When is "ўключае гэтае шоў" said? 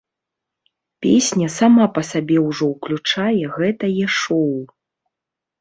2.73-4.53